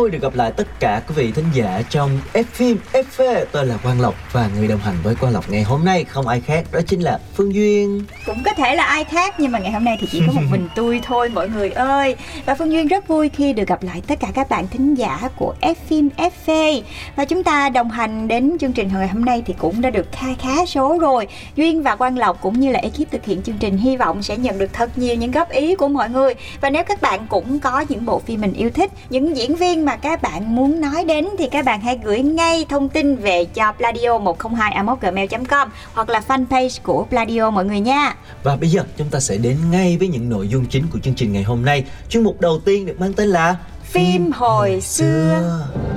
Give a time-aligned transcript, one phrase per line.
[0.00, 2.78] tôi được gặp lại tất cả quý vị thính giả trong F phim
[3.20, 3.44] FV.
[3.52, 6.28] Tôi là Quang Lộc và người đồng hành với Quang Lộc ngày hôm nay không
[6.28, 8.04] ai khác đó chính là Phương Duyên.
[8.26, 10.42] cũng có thể là ai khác nhưng mà ngày hôm nay thì chỉ có một
[10.50, 14.02] mình tôi thôi mọi người ơi và phương duyên rất vui khi được gặp lại
[14.06, 16.82] tất cả các bạn thính giả của F phim FV
[17.16, 20.12] và chúng ta đồng hành đến chương trình ngày hôm nay thì cũng đã được
[20.12, 21.26] kha khá số rồi
[21.56, 24.36] duyên và quang lộc cũng như là ekip thực hiện chương trình hy vọng sẽ
[24.36, 27.60] nhận được thật nhiều những góp ý của mọi người và nếu các bạn cũng
[27.60, 31.04] có những bộ phim mình yêu thích những diễn viên mà các bạn muốn nói
[31.04, 35.68] đến thì các bạn hãy gửi ngay thông tin về cho pladio 102 gmail com
[35.94, 39.56] hoặc là fanpage của pladio mọi người nha Và bây giờ chúng ta sẽ đến
[39.70, 41.84] ngay với những nội dung chính của chương trình ngày hôm nay.
[42.08, 45.68] Chuyên mục đầu tiên được mang tên là Phim hồi xưa.
[45.72, 45.89] phim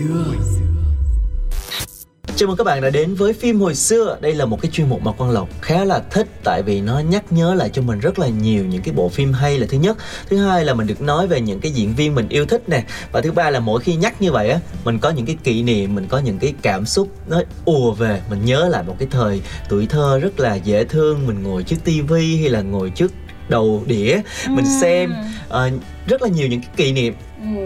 [0.00, 0.24] xưa
[2.36, 4.18] Chào mừng các bạn đã đến với phim hồi xưa.
[4.20, 6.98] Đây là một cái chuyên mục mà Quang Lộc khá là thích tại vì nó
[6.98, 9.78] nhắc nhớ lại cho mình rất là nhiều những cái bộ phim hay là thứ
[9.78, 9.96] nhất.
[10.28, 12.84] Thứ hai là mình được nói về những cái diễn viên mình yêu thích nè.
[13.12, 15.62] Và thứ ba là mỗi khi nhắc như vậy á, mình có những cái kỷ
[15.62, 18.22] niệm, mình có những cái cảm xúc nó ùa về.
[18.30, 21.76] Mình nhớ lại một cái thời tuổi thơ rất là dễ thương, mình ngồi trước
[21.84, 23.12] tivi hay là ngồi trước
[23.50, 24.20] đầu đĩa.
[24.48, 25.14] Mình xem
[25.48, 25.70] ờ,
[26.06, 27.14] rất là nhiều những cái kỷ niệm.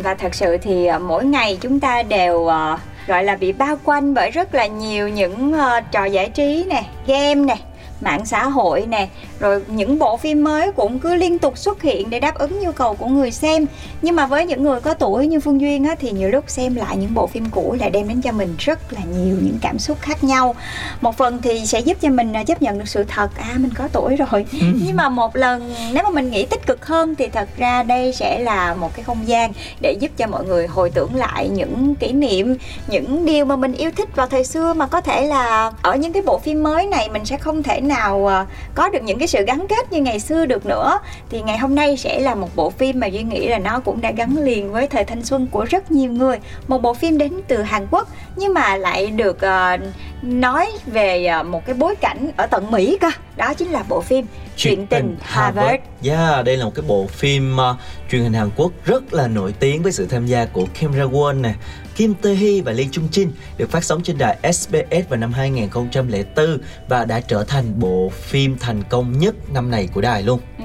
[0.03, 3.79] Và thật sự thì ờ, mỗi ngày chúng ta đều ờ, gọi là bị bao
[3.85, 7.57] quanh bởi rất là nhiều những ờ, trò giải trí nè game nè
[8.05, 9.09] mạng xã hội nè.
[9.41, 12.73] Rồi những bộ phim mới cũng cứ liên tục xuất hiện để đáp ứng nhu
[12.73, 13.67] cầu của người xem.
[14.03, 16.75] Nhưng mà với những người có tuổi như phương duyên á, thì nhiều lúc xem
[16.75, 19.79] lại những bộ phim cũ lại đem đến cho mình rất là nhiều những cảm
[19.79, 20.55] xúc khác nhau.
[21.01, 23.71] Một phần thì sẽ giúp cho mình à, chấp nhận được sự thật à mình
[23.75, 24.47] có tuổi rồi.
[24.53, 28.13] Nhưng mà một lần nếu mà mình nghĩ tích cực hơn thì thật ra đây
[28.13, 31.95] sẽ là một cái không gian để giúp cho mọi người hồi tưởng lại những
[31.95, 32.57] kỷ niệm
[32.87, 36.13] những điều mà mình yêu thích vào thời xưa mà có thể là ở những
[36.13, 39.29] cái bộ phim mới này mình sẽ không thể nào à, có được những cái
[39.29, 40.99] sự gắn kết như ngày xưa được nữa
[41.31, 44.01] thì ngày hôm nay sẽ là một bộ phim mà duy nghĩ là nó cũng
[44.01, 46.39] đã gắn liền với thời thanh xuân của rất nhiều người.
[46.69, 49.77] Một bộ phim đến từ Hàn Quốc nhưng mà lại được ờ,
[50.23, 53.11] nói về ờ, một cái bối cảnh ở tận Mỹ cơ.
[53.37, 54.27] Đó chính là bộ phim
[54.57, 55.83] Chuyện tình Harvard.
[56.05, 57.77] Yeah, đây là một cái bộ phim uh,
[58.11, 61.05] truyền hình Hàn Quốc rất là nổi tiếng với sự tham gia của Kim Ra
[61.05, 61.55] Won nè,
[61.97, 63.29] Kim Tae Hee và Lee Chung Jin
[63.59, 68.57] được phát sóng trên đài SBS vào năm 2004 và đã trở thành bộ phim
[68.61, 70.41] thành công nhất năm này của đài luôn.
[70.59, 70.65] Ừ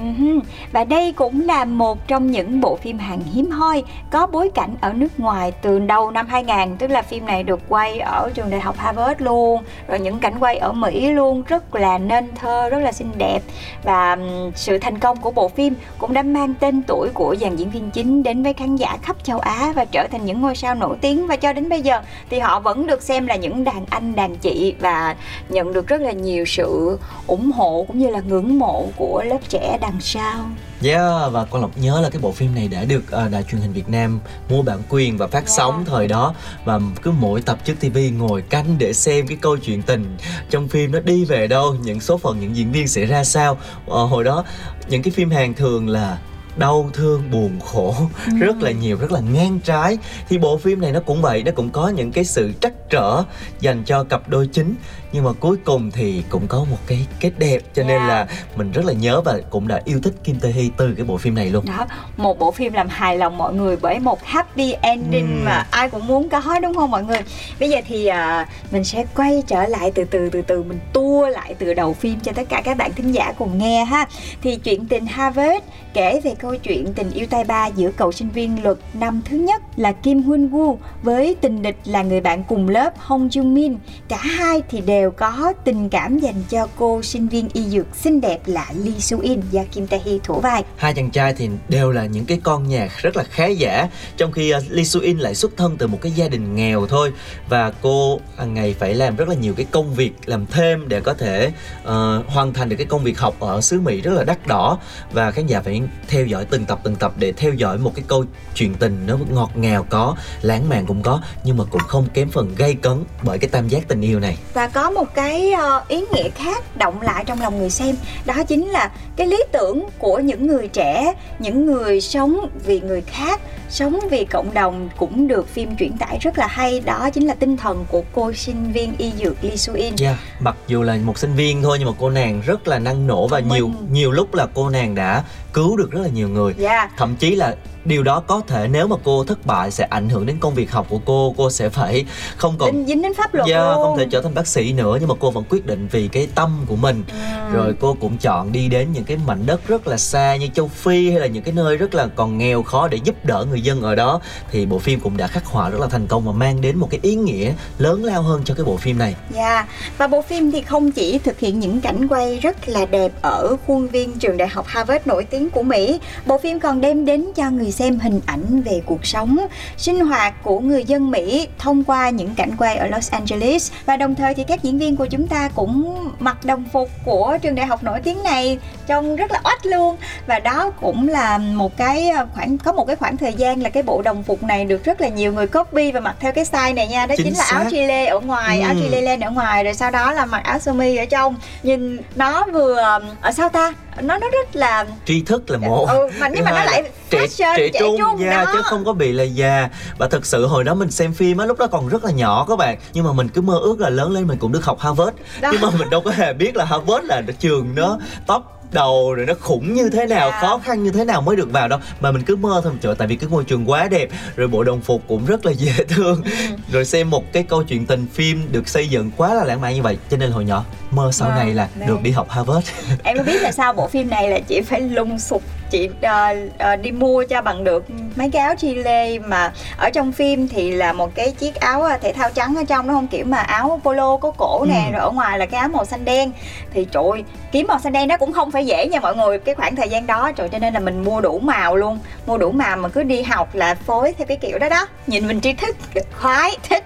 [0.72, 4.74] và đây cũng là một trong những bộ phim hàng hiếm hoi có bối cảnh
[4.80, 8.50] ở nước ngoài từ đầu năm 2000 tức là phim này được quay ở trường
[8.50, 12.68] đại học Harvard luôn, rồi những cảnh quay ở Mỹ luôn, rất là nên thơ,
[12.68, 13.42] rất là xinh đẹp
[13.84, 14.16] và
[14.54, 17.90] sự thành công của bộ phim cũng đã mang tên tuổi của dàn diễn viên
[17.90, 20.96] chính đến với khán giả khắp châu Á và trở thành những ngôi sao nổi
[21.00, 22.00] tiếng và cho đến bây giờ
[22.30, 25.16] thì họ vẫn được xem là những đàn anh đàn chị và
[25.48, 29.38] nhận được rất là nhiều sự ủng hộ cũng như là ngưỡng mộ của lớp
[29.48, 30.44] trẻ đằng sau.
[30.84, 33.60] Yeah, và con Lộc nhớ là cái bộ phim này đã được uh, đài truyền
[33.60, 36.34] hình Việt Nam mua bản quyền và phát sóng thời đó.
[36.64, 40.16] Và cứ mỗi tập trước TV ngồi canh để xem cái câu chuyện tình
[40.50, 43.58] trong phim nó đi về đâu, những số phận những diễn viên sẽ ra sao.
[43.86, 44.44] Ờ, hồi đó
[44.88, 46.18] những cái phim Hàn thường là
[46.56, 47.94] đau thương buồn khổ
[48.40, 49.98] rất là nhiều rất là ngang trái.
[50.28, 53.22] Thì bộ phim này nó cũng vậy nó cũng có những cái sự trắc trở
[53.60, 54.74] dành cho cặp đôi chính
[55.12, 58.08] nhưng mà cuối cùng thì cũng có một cái kết đẹp cho nên Yeah.
[58.08, 58.26] là
[58.56, 61.16] mình rất là nhớ và cũng đã yêu thích Kim Tae Hee từ cái bộ
[61.16, 61.86] phim này luôn đó
[62.16, 65.44] một bộ phim làm hài lòng mọi người bởi một happy ending Ừm.
[65.44, 67.18] mà ai cũng muốn có đúng không mọi người
[67.60, 71.28] bây giờ thì à, mình sẽ quay trở lại từ từ từ từ mình tua
[71.28, 74.06] lại từ đầu phim cho tất cả các bạn thính giả cùng nghe ha
[74.42, 75.64] thì chuyện tình Harvard
[75.94, 79.36] kể về câu chuyện tình yêu tay ba giữa cậu sinh viên luật năm thứ
[79.36, 83.52] nhất là Kim Hun Woo với tình địch là người bạn cùng lớp Hong Jung
[83.52, 83.76] Min
[84.08, 87.86] cả hai thì đều đều có tình cảm dành cho cô sinh viên y dược
[87.96, 90.64] xinh đẹp là Lee Soo In do Kim Tae Hee thủ vai.
[90.76, 94.32] hai chàng trai thì đều là những cái con nhà rất là khá giả trong
[94.32, 97.12] khi uh, Lee Soo In lại xuất thân từ một cái gia đình nghèo thôi
[97.48, 101.00] và cô hàng ngày phải làm rất là nhiều cái công việc làm thêm để
[101.00, 101.52] có thể
[101.82, 101.90] uh,
[102.26, 104.78] hoàn thành được cái công việc học ở xứ Mỹ rất là đắt đỏ
[105.12, 108.04] và khán giả phải theo dõi từng tập từng tập để theo dõi một cái
[108.08, 108.24] câu
[108.54, 112.30] chuyện tình nó ngọt ngào có lãng mạn cũng có nhưng mà cũng không kém
[112.30, 115.84] phần gây cấn bởi cái tam giác tình yêu này và có một cái ờ,
[115.88, 117.96] ý nghĩa khác động lại trong lòng người xem.
[118.24, 123.00] Đó chính là cái lý tưởng của những người trẻ những người sống vì người
[123.00, 126.80] khác sống vì cộng đồng cũng được phim truyền tải rất là hay.
[126.80, 129.94] Đó chính là tinh thần của cô sinh viên y dược Lee Soo In.
[130.00, 133.06] Yeah, mặc dù là một sinh viên thôi nhưng mà cô nàng rất là năng
[133.06, 136.28] nổ và Thông nhiều nhiều lúc là cô nàng đã cứu được rất là nhiều
[136.28, 136.54] người.
[136.58, 136.90] dạ.
[136.96, 140.26] Thậm chí là điều đó có thể nếu mà cô thất bại sẽ ảnh hưởng
[140.26, 142.04] đến công việc học của cô, cô sẽ phải
[142.36, 143.74] không còn dính dính đến pháp luật Yeah, luôn.
[143.84, 146.28] không thể trở thành bác sĩ nữa nhưng mà cô vẫn quyết định vì cái
[146.34, 147.04] tâm của mình.
[147.08, 147.52] Ừ.
[147.52, 150.68] rồi cô cũng chọn đi đến những cái mảnh đất rất là xa như châu
[150.68, 153.60] Phi hay là những cái nơi rất là còn nghèo khó để giúp đỡ người
[153.60, 154.20] dân ở đó.
[154.50, 156.88] Thì bộ phim cũng đã khắc họa rất là thành công và mang đến một
[156.90, 159.14] cái ý nghĩa lớn lao hơn cho cái bộ phim này.
[159.30, 159.66] Dạ,
[159.98, 163.56] và bộ phim thì không chỉ thực hiện những cảnh quay rất là đẹp ở
[163.66, 167.26] khuôn viên trường đại học Harvard nổi tiếng của Mỹ, bộ phim còn đem đến
[167.34, 169.38] cho người xem hình ảnh về cuộc sống,
[169.76, 173.72] sinh hoạt của người dân Mỹ thông qua những cảnh quay ở Los Angeles.
[173.86, 177.38] Và đồng thời thì các diễn viên của chúng ta cũng mặc đồng phục của
[177.42, 178.58] trường đại học nổi tiếng này
[178.90, 179.96] trông rất là oách luôn.
[180.26, 183.70] Và đó cũng là một cái ờ, khoảng có một cái khoảng thời gian là
[183.70, 186.44] cái bộ đồng phục này được rất là nhiều người copy và mặc theo cái
[186.44, 187.06] style này nha.
[187.06, 187.70] Đó Chính chính là áo xác.
[187.70, 188.80] chile ở ngoài áo Ừ.
[188.82, 191.34] chile lên ở ngoài rồi sau đó là mặc áo sơ mi ở trong.
[191.62, 193.72] Nhìn nó vừa ở sao ta?
[194.00, 195.86] Nó nó rất là tri thức là một.
[195.88, 197.26] Ừ, mà nhưng mà nó lại trẻ
[197.56, 198.52] trẻ trung, yeah, đó.
[198.52, 199.68] chứ không có bị là già.
[199.98, 202.46] Và thật sự hồi đó mình xem phim á lúc đó còn rất là nhỏ
[202.48, 202.78] các bạn.
[202.92, 205.16] Nhưng mà mình cứ mơ ước là lớn lên mình cũng được học Harvard.
[205.40, 205.48] Đó.
[205.52, 208.42] nhưng mà mình đâu có hề biết là Harvard là trường nó top
[208.72, 210.40] đầu rồi nó khủng như thế nào Dạ.
[210.40, 212.94] khó khăn như thế nào mới được vào đâu mà mình cứ mơ thôi trời
[212.98, 215.72] tại vì cái ngôi trường quá đẹp rồi bộ đồng phục cũng rất là dễ
[215.88, 216.30] thương Ừ.
[216.72, 219.74] rồi xem một cái câu chuyện tình phim được xây dựng quá là lãng mạn
[219.74, 221.88] như vậy cho nên hồi nhỏ mơ sau Vâng, này là vâng.
[221.88, 222.68] được đi học Harvard
[223.04, 226.36] em có biết là sao bộ phim này là chị phải lung sục chị ờ,
[226.58, 227.84] ờ, đi mua cho bằng được.
[228.16, 231.98] Mấy cái áo chile mà ở trong phim thì là một cái chiếc áo ờ,
[232.02, 233.06] thể thao trắng ở trong đúng không?
[233.06, 234.92] Kiểu mà áo polo có cổ nè Ừ.
[234.92, 236.32] rồi ở ngoài là cái áo màu xanh đen.
[236.74, 239.38] Thì trời ơi, kiếm màu xanh đen đó cũng không phải dễ nha mọi người.
[239.38, 241.98] Cái khoảng thời gian đó trời cho nên là mình mua đủ màu luôn.
[242.26, 244.86] Mua đủ màu mà cứ đi học là phối theo cái kiểu đó đó.
[245.06, 245.76] Nhìn mình tri thức
[246.20, 246.84] khoái thích.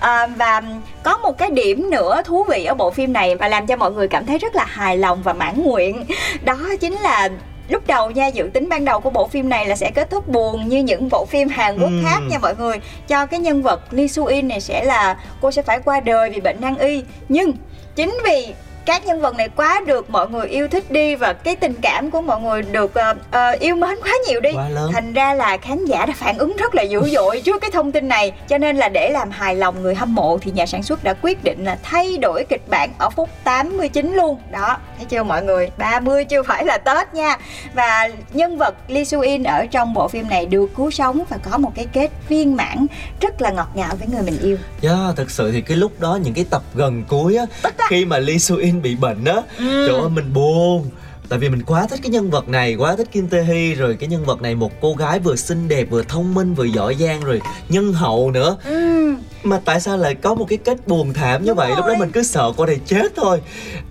[0.00, 0.62] À, và
[1.02, 3.92] có một cái điểm nữa thú vị ở bộ phim này và làm cho mọi
[3.92, 6.04] người cảm thấy rất là hài lòng và mãn nguyện.
[6.44, 7.28] Đó chính là
[7.68, 10.28] lúc đầu nha dự tính ban đầu của bộ phim này là sẽ kết thúc
[10.28, 12.04] buồn như những bộ phim Hàn Quốc Ừm.
[12.04, 15.50] khác nha mọi người cho cái nhân vật Lee Soo In này sẽ là cô
[15.50, 17.52] sẽ phải qua đời vì bệnh nan y nhưng
[17.96, 18.54] chính vì
[18.86, 22.10] các nhân vật này quá được mọi người yêu thích đi và cái tình cảm
[22.10, 24.50] của mọi người được ờ, ờ, yêu mến quá nhiều đi.
[24.54, 24.90] Quá lớn.
[24.92, 27.92] Thành ra là khán giả đã phản ứng rất là dữ dội trước cái thông
[27.92, 28.32] tin này.
[28.48, 31.14] Cho nên là để làm hài lòng người hâm mộ thì nhà sản xuất đã
[31.22, 34.38] quyết định là thay đổi kịch bản ở phút 89 luôn.
[34.50, 35.70] Đó thấy chưa mọi người?
[35.78, 37.36] 30 chưa phải là Tết nha.
[37.74, 41.38] Và nhân vật Lee Soo In ở trong bộ phim này được cứu sống và
[41.50, 42.86] có một cái kết viên mãn
[43.20, 44.56] rất là ngọt ngào với người mình yêu.
[44.82, 47.44] Yeah, thật sự thì cái lúc đó những cái tập gần cuối á.
[47.88, 49.36] khi mà Lee Soo In bị bệnh á.
[49.58, 49.86] Ừ.
[49.88, 50.90] trời ơi mình buồn.
[51.28, 53.96] Tại vì mình quá thích cái nhân vật này quá thích Kim Tae Hee rồi
[54.00, 56.94] cái nhân vật này một cô gái vừa xinh đẹp vừa thông minh vừa giỏi
[57.00, 58.56] giang rồi nhân hậu nữa.
[58.64, 61.68] Ừm, mà tại sao lại có một cái kết buồn thảm như Đúng vậy?
[61.68, 61.96] Lúc đó rồi.
[61.98, 63.40] mình cứ sợ cô này chết thôi.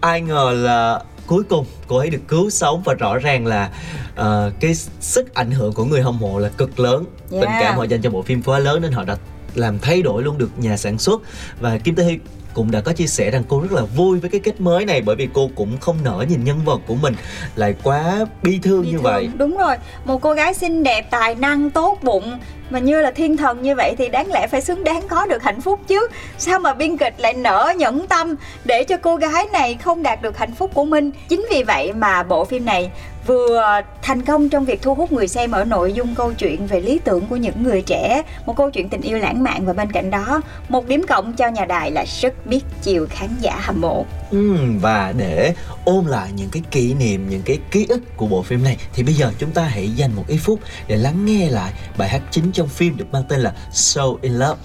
[0.02, 3.70] Ai ngờ là cuối cùng cô ấy được cứu sống và rõ ràng là
[4.16, 7.06] ờ, cái sức ảnh hưởng của người hâm mộ là cực lớn.
[7.32, 7.42] Yeah.
[7.42, 9.18] tình cảm họ dành cho bộ phim quá lớn nên họ đã
[9.56, 11.22] làm thay đổi luôn được nhà sản xuất.
[11.60, 12.18] Và Kim Tae Hee
[12.56, 15.02] cũng đã có chia sẻ rằng cô rất là vui với cái kết mới này
[15.02, 17.16] bởi vì cô cũng không nỡ nhìn nhân vật của mình
[17.56, 19.04] lại quá bi thương Bi như thương.
[19.04, 23.12] vậy đúng rồi một cô gái xinh đẹp tài năng tốt bụng mà như là
[23.12, 26.08] thiên thần như vậy thì đáng lẽ phải xứng đáng có được hạnh phúc chứ.
[26.38, 30.22] Sao mà biên kịch lại nỡ nhẫn tâm để cho cô gái này không đạt
[30.22, 31.12] được hạnh phúc của mình?
[31.30, 32.92] Chính vì vậy mà bộ phim này
[33.28, 36.82] vừa thành công trong việc thu hút người xem ở nội dung câu chuyện về
[36.82, 39.92] lý tưởng của những người trẻ một câu chuyện tình yêu lãng mạn và bên
[39.92, 43.82] cạnh đó một điểm cộng cho nhà đài là rất biết chiều khán giả hâm
[43.82, 44.06] mộ.
[44.32, 45.54] Ừ và để
[45.86, 49.04] ôm lại những cái kỷ niệm, những cái ký ức của bộ phim này thì
[49.04, 52.22] bây giờ chúng ta hãy dành một ít phút để lắng nghe lại bài hát
[52.32, 54.58] chính trong phim được mang tên là So In Love.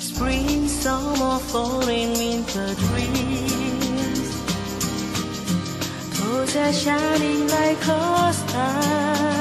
[0.00, 3.64] Spring, summer, fall, and winter dreams.
[6.20, 9.33] Those are shining like a star.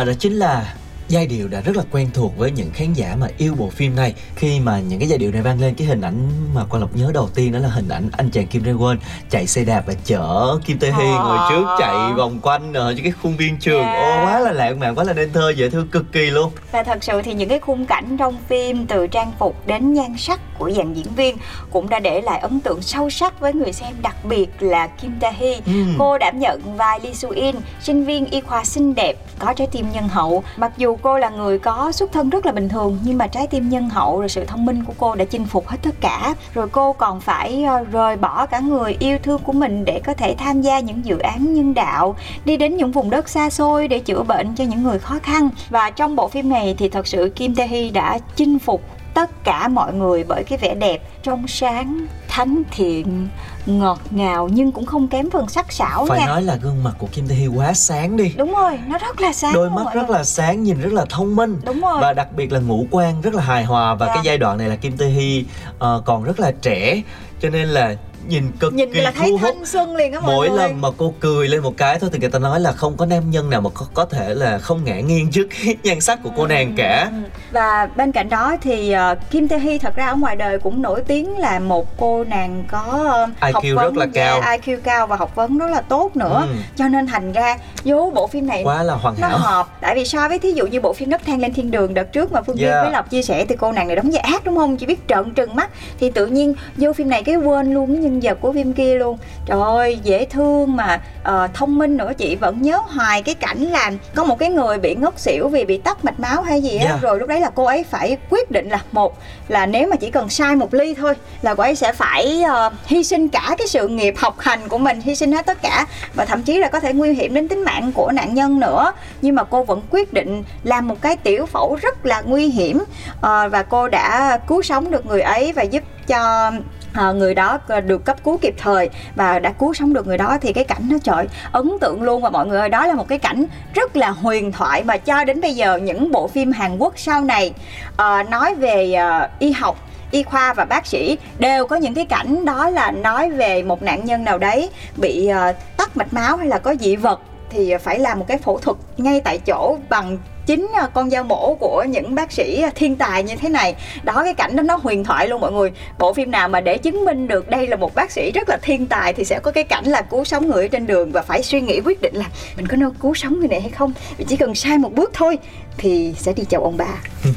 [0.00, 0.74] Và đó chính là
[1.10, 3.96] giai điệu đã rất là quen thuộc với những khán giả mà yêu bộ phim
[3.96, 6.82] này khi mà những cái giai điệu này vang lên cái hình ảnh mà quan
[6.82, 8.96] lộc nhớ đầu tiên đó là hình ảnh anh chàng Kim Rae Won
[9.30, 11.24] chạy xe đạp và chở Kim Tae Hee Ờ.
[11.24, 13.96] ngồi trước chạy vòng quanh ở cái khuôn viên trường Yeah.
[14.20, 16.82] ô quá là lãng mạn quá là nên thơ dễ thương cực kỳ luôn Và
[16.82, 20.58] thật sự thì những cái khung cảnh trong phim từ trang phục đến nhan sắc
[20.58, 21.36] của dàn diễn viên
[21.70, 25.12] cũng đã để lại ấn tượng sâu sắc với người xem đặc biệt là Kim
[25.20, 25.60] Tae Hee.
[25.66, 25.94] Ừm.
[25.98, 29.66] Cô đảm nhận vai Lee Soo In, sinh viên y khoa xinh đẹp, có trái
[29.72, 30.44] tim nhân hậu.
[30.56, 33.46] Mặc dù cô là người có xuất thân rất là bình thường nhưng mà trái
[33.46, 36.34] tim nhân hậu rồi sự thông minh của cô đã chinh phục hết tất cả.
[36.54, 40.14] Rồi cô còn phải ờ, rời bỏ cả người yêu thương của mình để có
[40.14, 43.88] thể tham gia những dự án nhân đạo, đi đến những vùng đất xa xôi
[43.88, 45.48] để chữa bệnh cho những người khó khăn.
[45.70, 48.82] Và trong bộ phim này thì thật sự Kim Tae Hee đã chinh phục
[49.14, 53.28] tất cả mọi người bởi cái vẻ đẹp trong sáng, thánh thiện,
[53.66, 56.26] ngọt ngào nhưng cũng không kém phần sắc sảo phải nha.
[56.26, 59.20] nói là gương mặt của Kim Tae Hee quá sáng đi Đúng rồi, nó rất
[59.20, 59.52] là sáng.
[59.54, 60.16] đôi mắt rất người.
[60.18, 61.98] là sáng nhìn rất là thông minh Đúng rồi.
[62.00, 64.14] và đặc biệt là ngũ quan rất là hài hòa và Dạ.
[64.14, 65.42] cái giai đoạn này là Kim Tae Hee
[65.78, 67.02] ờ, còn rất là trẻ
[67.40, 67.94] cho nên là
[68.28, 70.58] nhìn cực nhìn kỳ là thấy thu hút thanh xuân liền á mọi mỗi người.
[70.58, 73.06] lần mà cô cười lên một cái thôi thì người ta nói là không có
[73.06, 76.18] nam nhân nào mà có, có thể là không ngã nghiêng trước cái nhan sắc
[76.22, 77.16] của cô nàng cả Ừ.
[77.52, 80.82] Và bên cạnh đó thì ờ, Kim Tae Hee thật ra ở ngoài đời cũng
[80.82, 82.78] nổi tiếng là một cô nàng có
[83.10, 84.40] ờ, IQ học vấn rất là cao.
[84.40, 86.44] IQ cao và học vấn rất là tốt nữa.
[86.48, 86.54] Ừ.
[86.76, 89.94] Cho nên thành ra vô bộ phim này quá là hoàn nó hảo hợp tại
[89.94, 92.32] vì so với thí dụ như bộ phim nấc thang lên thiên đường đợt trước
[92.32, 92.84] mà phương Duyên Yeah.
[92.84, 95.08] với lộc chia sẻ thì cô nàng này đóng vai ác đúng không chỉ biết
[95.08, 98.38] trợn trừng mắt thì tự nhiên vô phim này cái quên luôn cái nhân vật
[98.40, 99.18] của phim kia luôn.
[99.46, 102.12] Trời ơi dễ thương mà ờ, thông minh nữa.
[102.18, 105.64] Chị vẫn nhớ hoài cái cảnh là có một cái người bị ngất xỉu vì
[105.64, 106.84] bị tắc mạch máu hay gì á.
[106.84, 107.02] Yeah.
[107.02, 110.10] rồi lúc đấy là cô ấy phải quyết định là một là nếu mà chỉ
[110.10, 113.66] cần sai một ly thôi là cô ấy sẽ phải ờ, hy sinh cả cái
[113.66, 115.86] sự nghiệp học hành của mình hy sinh hết tất cả.
[116.14, 118.92] Và thậm chí là có thể nguy hiểm đến tính mạng của nạn nhân nữa.
[119.22, 122.78] Nhưng mà cô vẫn quyết định làm một cái tiểu phẫu rất là nguy hiểm.
[123.20, 126.50] Ờ, và cô đã cứu sống được người ấy và giúp cho
[126.94, 130.18] Ờ, người đó ờ, được cấp cứu kịp thời và đã cứu sống được người
[130.18, 132.94] đó thì cái cảnh nó trời ấn tượng luôn và mọi người ơi đó là
[132.94, 133.44] một cái cảnh
[133.74, 137.24] rất là huyền thoại mà cho đến bây giờ những bộ phim Hàn Quốc sau
[137.24, 137.52] này
[137.92, 138.94] uh, nói về
[139.24, 139.76] uh, y học
[140.10, 143.82] y khoa và bác sĩ đều có những cái cảnh đó là nói về một
[143.82, 147.20] nạn nhân nào đấy bị uh, tắc mạch máu hay là có dị vật
[147.50, 150.18] thì phải làm một cái phẫu thuật ngay tại chỗ bằng
[150.50, 153.74] chính ờ, con dao mổ của những bác sĩ thiên tài như thế này.
[154.02, 155.70] Đó cái cảnh đó nó huyền thoại luôn mọi người.
[155.98, 158.58] Bộ phim nào mà để chứng minh được đây là một bác sĩ rất là
[158.62, 161.22] thiên tài thì sẽ có cái cảnh là cứu sống người ở trên đường và
[161.22, 162.24] phải suy nghĩ quyết định là
[162.56, 163.92] mình có nên cứu sống người này hay không.
[164.18, 165.38] Vì chỉ cần sai một bước thôi
[165.78, 166.94] thì sẽ đi chào ông bà.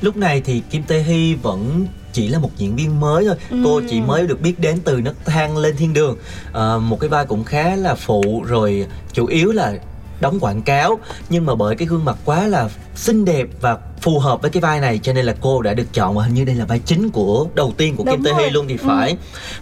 [0.00, 3.36] Lúc này thì Kim Tae Hee vẫn chỉ là một diễn viên mới thôi.
[3.64, 6.16] Cô chỉ mới được biết đến từ nấc thang lên thiên đường.
[6.52, 9.72] Ờ, một cái vai cũng khá là phụ rồi chủ yếu là
[10.20, 10.98] đóng quảng cáo.
[11.28, 14.60] Nhưng mà bởi cái gương mặt quá là xinh đẹp và phù hợp với cái
[14.60, 16.78] vai này cho nên là cô đã được chọn và hình như đây là vai
[16.78, 19.16] chính của đầu tiên của Kim Tae Hee luôn thì phải.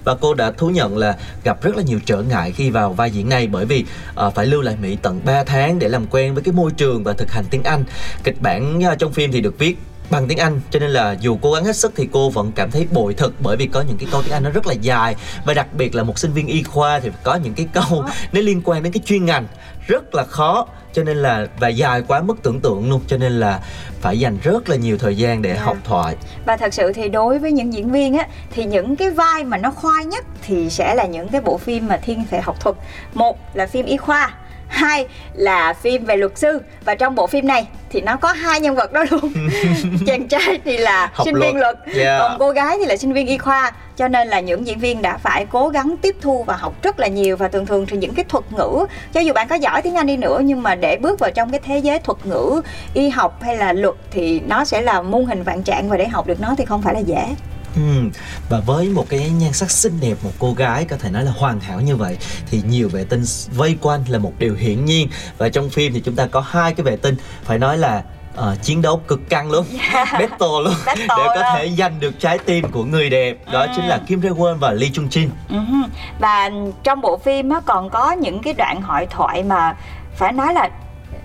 [0.05, 3.11] Và cô đã thú nhận là gặp rất là nhiều trở ngại khi vào vai
[3.11, 3.85] diễn này bởi vì
[4.15, 7.05] ờ, phải lưu lại Mỹ tận 3 tháng để làm quen với cái môi trường
[7.05, 7.85] và thực hành tiếng Anh.
[8.25, 9.79] Kịch bản ờ, trong phim thì được viết
[10.11, 12.71] bằng tiếng Anh cho nên là dù cố gắng hết sức thì cô vẫn cảm
[12.71, 15.15] thấy bội thực bởi vì có những cái câu tiếng Anh nó rất là dài.
[15.45, 18.41] Và đặc biệt là một sinh viên y khoa thì có những cái câu nó
[18.41, 19.47] liên quan đến cái chuyên ngành
[19.89, 23.33] rất là khó cho nên là và dài quá mức tưởng tượng luôn cho nên
[23.33, 23.61] là
[24.01, 25.65] phải dành rất là nhiều thời gian để Yeah.
[25.65, 26.17] học thoại
[26.47, 29.57] và thật sự thì đối với những diễn viên á thì những cái vai mà
[29.57, 32.77] nó khoai nhất thì sẽ là những cái bộ phim mà thiên về học thuật
[33.15, 34.35] một là phim y khoa
[34.69, 36.61] hai là phim về luật sư.
[36.85, 39.33] Và trong bộ phim này thì nó có hai nhân vật đó luôn.
[40.07, 41.53] Chàng trai thì là Học sinh luật.
[41.53, 42.21] viên luật Yeah.
[42.21, 43.73] còn cô gái thì là sinh viên y khoa.
[43.97, 47.01] Cho nên là những diễn viên đã phải cố gắng tiếp thu và học rất
[47.01, 47.37] là nhiều.
[47.37, 50.07] Và thường thường thì những cái thuật ngữ cho dù bạn có giỏi tiếng Anh
[50.07, 52.61] đi nữa nhưng mà để bước vào trong cái thế giới thuật ngữ
[52.95, 55.89] y học hay là luật thì nó sẽ là muôn hình vạn trạng.
[55.89, 57.25] Và để học được nó thì không phải là dễ
[57.77, 58.11] Ừm,
[58.49, 61.31] và với một cái nhan sắc xinh đẹp một cô gái có thể nói là
[61.31, 62.19] hoàn hảo như vậy
[62.51, 65.09] thì nhiều vệ tinh vây quanh là một điều hiển nhiên.
[65.39, 68.03] Và trong phim thì chúng ta có hai cái vệ tinh phải nói là
[68.37, 69.67] ờ, chiến đấu cực căng luôn.
[69.95, 70.29] Battle
[70.65, 70.75] luôn.
[70.87, 71.45] Battle để có luôn.
[71.55, 73.37] thể giành được trái tim của người đẹp.
[73.53, 75.57] Đó chính là Kim Rae Won và Lee Chung Jin Ừ.
[76.19, 76.51] Và
[76.85, 79.77] trong bộ phim á, còn có những cái đoạn hội thoại mà
[80.17, 80.69] phải nói là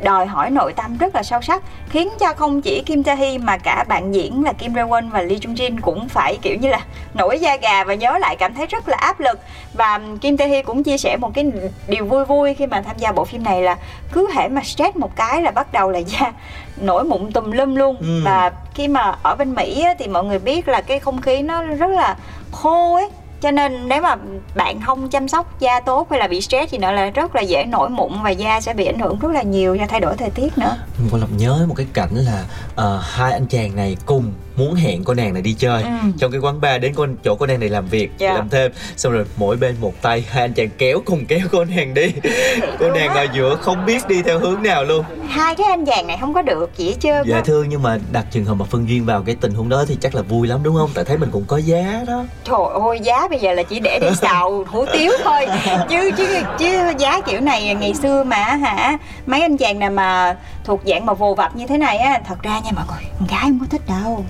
[0.03, 3.37] đòi hỏi nội tâm rất là sâu sắc khiến cho không chỉ Kim Tae Hee
[3.37, 6.55] mà cả bạn diễn là Kim Rae Won và Lee Chung Jin cũng phải kiểu
[6.61, 6.79] như là
[7.13, 9.39] nổi da gà và nhớ lại cảm thấy rất là áp lực
[9.73, 11.51] và Kim Tae Hee cũng chia sẻ một cái
[11.87, 13.77] điều vui vui khi mà tham gia bộ phim này là
[14.11, 16.31] cứ hễ mà stress một cái là bắt đầu là da
[16.81, 18.21] nổi mụn tùm lum luôn Ừ.
[18.25, 21.41] và khi mà ở bên Mỹ á, thì mọi người biết là cái không khí
[21.41, 22.15] nó rất là
[22.51, 23.09] khô ấy
[23.43, 24.15] cho nên nếu mà
[24.55, 27.41] bạn không chăm sóc da tốt hay là bị stress gì nữa là rất là
[27.41, 30.15] dễ nổi mụn và da sẽ bị ảnh hưởng rất là nhiều do thay đổi
[30.17, 30.77] thời tiết nữa.
[30.97, 34.75] Mình còn làm nhớ một cái cảnh là uh, hai anh chàng này cùng muốn
[34.75, 35.83] hẹn cô nàng này đi chơi.
[35.83, 35.89] Ừ.
[36.19, 38.33] trong cái quán bar đến con chỗ cô nàng này làm việc Dạ.
[38.33, 38.71] làm thêm.
[38.97, 42.11] Xong rồi mỗi bên một tay hai anh chàng kéo cùng kéo cô nàng đi.
[42.79, 45.05] Cô nàng ở giữa không biết đi theo hướng nào luôn.
[45.29, 48.25] Hai cái anh chàng này không có được hết trơn dạ thưa nhưng mà đặt
[48.31, 50.59] trường hợp mà phân duyên vào cái tình huống đó thì chắc là vui lắm
[50.63, 50.89] đúng không?
[50.93, 52.23] Tại thấy mình cũng có giá đó.
[52.43, 55.47] Trời ơi giá bây giờ là chỉ để đi xào hủ tiếu thôi.
[55.89, 56.27] Chứ chứ
[56.59, 61.05] chứ giá kiểu này ngày xưa mà hả mấy anh chàng nào mà thuộc dạng
[61.05, 63.59] mà vồ vập như thế này á thật ra nha mọi người con gái không
[63.59, 64.25] có thích đâu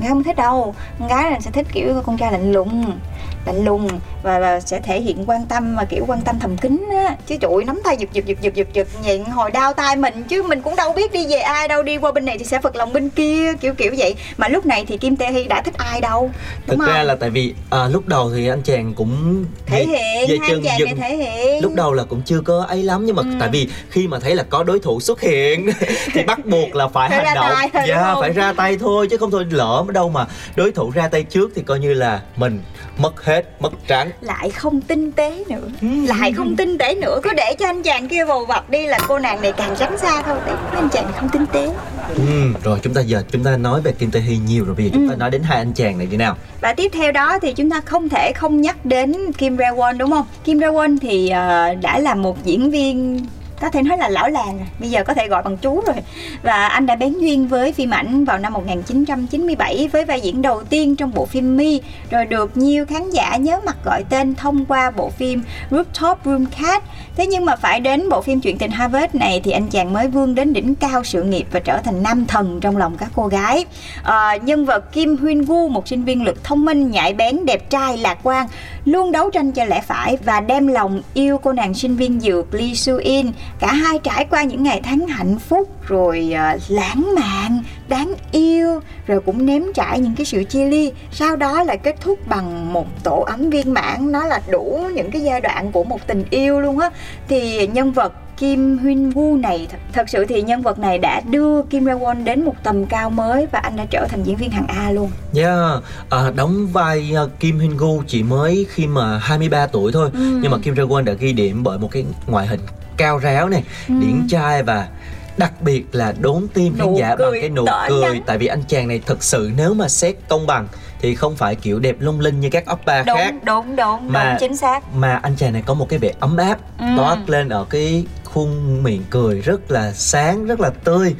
[0.00, 0.74] gái không thích đâu.
[0.98, 2.98] Con gái là sẽ thích kiểu con trai lạnh lùng
[3.46, 3.88] lạnh lùng
[4.22, 7.16] và là sẽ thể hiện quan tâm mà kiểu quan tâm thầm kín á.
[7.26, 10.22] Chứ trụi nắm tay giật giật giật giật giật giật nhịn hồi đau tay mình
[10.28, 11.82] chứ mình cũng đâu biết đi về ai đâu.
[11.82, 14.14] Đi qua bên này thì sẽ phật lòng bên kia kiểu kiểu vậy.
[14.36, 16.30] Mà lúc này thì kim tae hy đã thích ai đâu
[16.66, 20.50] thực ra là tại vì à, lúc đầu thì anh chàng cũng thể hiện hai
[20.50, 21.62] chân chàng này thể hiện.
[21.62, 23.28] lúc đầu là cũng chưa có ấy lắm nhưng mà Ừ.
[23.40, 25.70] tại vì khi mà thấy là có đối thủ xuất hiện
[26.12, 27.84] thì bắt buộc là phải, Phải hành động.
[27.88, 28.20] dạ không?
[28.20, 30.26] phải ra tay thôi chứ không thôi lỡ đâu mà
[30.56, 32.60] đối thủ ra tay trước thì coi như là mình
[32.98, 34.10] mất hết mất trắng.
[34.20, 35.68] Lại không tinh tế nữa.
[35.80, 35.88] Ừ.
[36.06, 37.20] lại không tinh tế nữa.
[37.22, 39.98] Cứ để cho anh chàng kia vồ vập đi là cô nàng này càng tránh
[39.98, 40.38] xa thôi.
[40.46, 41.70] Đấy, anh chàng này không tinh tế.
[42.16, 42.22] Ừ.
[42.64, 44.74] rồi chúng ta giờ chúng ta nói về Kim Tae Hee nhiều rồi.
[44.74, 45.18] Bây giờ chúng ta Ừ.
[45.18, 46.36] nói đến hai anh chàng này đi nào.
[46.60, 49.98] Và tiếp theo đó thì chúng ta không thể không nhắc đến Kim Rae Won
[49.98, 50.26] đúng không?
[50.44, 53.20] Kim Rae Won thì ờ, đã là một diễn viên
[53.60, 54.66] có thể nói là lão làng rồi.
[54.78, 55.96] Bây giờ có thể gọi bằng chú rồi.
[56.42, 60.62] Và anh đã bén duyên với phim ảnh vào năm 1997 với vai diễn đầu
[60.64, 64.64] tiên trong bộ phim Mi rồi được nhiều khán giả nhớ mặt gọi tên thông
[64.64, 66.82] qua bộ phim Rooftop Room Cat.
[67.16, 70.08] Thế nhưng mà phải đến bộ phim chuyện tình Harvard này thì anh chàng mới
[70.08, 73.26] vươn đến đỉnh cao sự nghiệp và trở thành nam thần trong lòng các cô
[73.26, 73.64] gái.
[74.02, 77.70] À, nhân vật Kim Huyên Gu một sinh viên lực thông minh nhạy bén đẹp
[77.70, 78.46] trai lạc quan
[78.84, 82.54] luôn đấu tranh cho lẽ phải và đem lòng yêu cô nàng sinh viên dược
[82.54, 87.14] Lee Soo In cả hai trải qua những ngày tháng hạnh phúc rồi ờ, lãng
[87.14, 91.78] mạn đáng yêu rồi cũng nếm trải những cái sự chia ly sau đó lại
[91.78, 95.72] kết thúc bằng một tổ ấm viên mãn nó là đủ những cái giai đoạn
[95.72, 96.90] của một tình yêu luôn á
[97.28, 101.20] thì nhân vật Kim Huyên Woo này th- thật sự thì nhân vật này đã
[101.30, 104.36] đưa Kim Rae Won đến một tầm cao mới và anh đã trở thành diễn
[104.36, 105.10] viên hàng A luôn.
[105.34, 110.10] Yeah, à, đóng vai uh, Kim Hyun Gu chỉ mới khi mà 23 tuổi thôi
[110.14, 110.38] Ừ.
[110.42, 112.60] nhưng mà Kim Rae Won đã ghi điểm bởi một cái ngoại hình
[113.00, 113.94] cao ráo này, Ừ.
[114.00, 114.88] điển trai và
[115.36, 118.22] đặc biệt là đốn tim khán giả bằng cái nụ cười nắng.
[118.26, 120.68] tại vì anh chàng này thực sự nếu mà xét công bằng
[121.00, 124.24] thì không phải kiểu đẹp lung linh như các oppa khác Đúng đúng đúng Mà-
[124.30, 124.94] đúng chính xác.
[124.94, 126.84] mà anh chàng này có một cái vẻ ấm áp Ừ.
[126.96, 131.14] toát lên ở cái khuôn miệng cười rất là sáng rất là tươi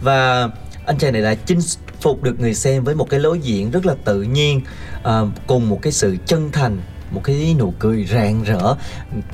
[0.00, 0.48] và
[0.86, 1.58] anh chàng này đã chinh
[2.00, 4.60] phục được người xem với một cái lối diễn rất là tự nhiên
[5.02, 6.78] à, cùng một cái sự chân thành
[7.10, 8.74] một cái nụ cười rạng rỡ,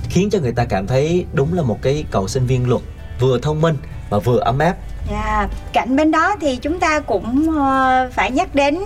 [0.08, 2.82] khiến cho người ta cảm thấy đúng là một cái cậu sinh viên luật
[3.20, 3.76] vừa thông minh
[4.10, 4.76] và vừa ấm áp.
[5.10, 8.78] Dạ, cạnh bên đó thì chúng ta cũng ờ, phải nhắc đến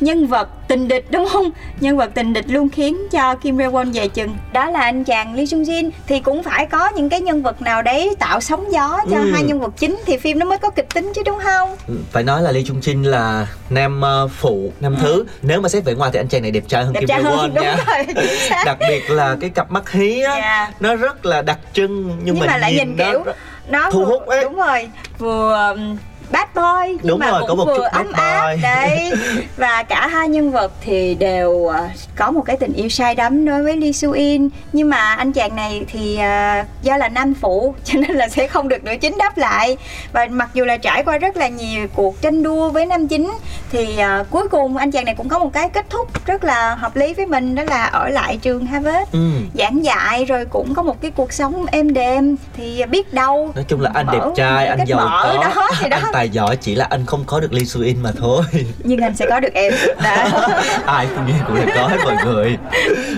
[0.00, 1.50] nhân vật tình địch đúng không?
[1.80, 4.36] Nhân vật tình địch luôn khiến cho Kim Rae Won về chừng.
[4.52, 7.62] Đó là anh chàng Lee Sung Jin thì cũng phải có những cái nhân vật
[7.62, 9.30] nào đấy tạo sóng gió cho Ừ.
[9.32, 11.76] hai nhân vật chính thì phim nó mới có kịch tính chứ đúng không?
[12.12, 15.84] phải nói là Lee Chung Jin là nam ờ, phụ nam thứ nếu mà xét
[15.84, 17.00] vẻ ngoài thì anh chàng này đẹp trai hơn Ừ.
[17.00, 18.06] Đẹp Kim Rae Won nha rồi,
[18.64, 20.70] đặc biệt là cái cặp mắt hí á Dạ.
[20.80, 23.36] nó rất là đặc trưng nhưng, Nhưng mà, mà lại nhìn nó kiểu rất-
[23.68, 24.44] nó Thu vừa- hút ấy.
[24.44, 25.74] đúng rồi vừa
[26.32, 28.62] bad boy nhưng Đúng mà rồi, cũng có một vừa chút ấm áp boy.
[28.62, 29.12] đấy.
[29.56, 33.44] Và cả hai nhân vật thì đều à, có một cái tình yêu say đắm
[33.44, 34.48] đối với Lee Soo In.
[34.72, 38.46] Nhưng mà anh chàng này thì à, do là nam phụ cho nên là sẽ
[38.46, 39.76] không được nữ chính đáp lại.
[40.12, 43.32] Và mặc dù là trải qua rất là nhiều cuộc tranh đua với nam chính
[43.72, 46.74] thì à, cuối cùng anh chàng này cũng có một cái kết thúc rất là
[46.74, 49.10] hợp lý với mình đó là ở lại trường Harvard.
[49.12, 49.18] Ừ.
[49.54, 53.64] giảng dạy rồi cũng có một cái cuộc sống êm đềm thì biết đâu nói
[53.68, 55.34] chung là anh đẹp trai anh giàu có.
[55.56, 55.96] đó thì đó.
[56.02, 58.42] Anh tài giỏi chỉ là anh không có được Lee Soo In mà thôi.
[58.84, 59.72] Nhưng anh sẽ có được em.
[60.04, 60.48] Đó.
[60.86, 62.56] ai cũng như cũng đều có hết mọi người.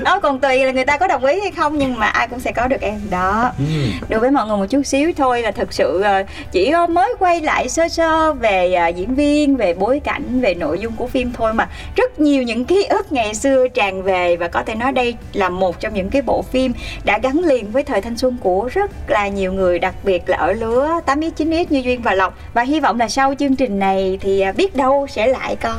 [0.05, 2.41] Đó còn tùy là người ta có đồng ý hay không nhưng mà ai cũng
[2.41, 3.01] sẽ có được em.
[3.11, 3.53] Đó.
[3.59, 3.65] Ừ.
[4.09, 7.15] đối với mọi người một chút xíu thôi là thực sự ờ, chỉ có mới
[7.19, 11.07] quay lại sơ sơ về ờ, diễn viên về bối cảnh về nội dung của
[11.07, 14.75] phim thôi mà rất nhiều những ký ức ngày xưa tràn về và có thể
[14.75, 16.73] nói đây là một trong những cái bộ phim
[17.05, 20.37] đã gắn liền với thời thanh xuân của rất là nhiều người đặc biệt là
[20.37, 22.39] ở lứa 8x 9x như duyên và lộc.
[22.55, 25.73] Và hy vọng là sau chương trình này thì à, biết đâu sẽ lại có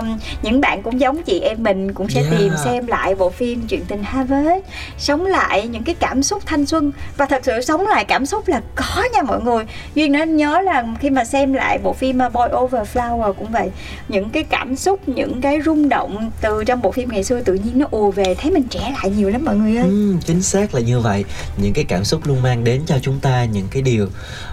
[0.00, 2.34] um, những bạn cũng giống chị em mình cũng sẽ Yeah.
[2.38, 4.64] tìm xem lại bộ phim chuyện tình Harvest
[4.98, 6.92] sống lại những cái cảm xúc thanh xuân.
[7.16, 9.64] Và thật sự sống lại cảm xúc là có nha mọi người.
[9.94, 13.52] Duyên nó nhớ là khi mà xem lại bộ phim uh, Boy Over Flower cũng
[13.52, 13.70] vậy.
[14.08, 17.54] Những cái cảm xúc những cái rung động từ trong bộ phim ngày xưa tự
[17.54, 19.86] nhiên nó ùa về thấy mình trẻ lại nhiều lắm mọi người ơi.
[19.86, 21.24] Ừ, chính xác là như vậy.
[21.56, 24.06] Những cái cảm xúc luôn mang đến cho chúng ta những cái điều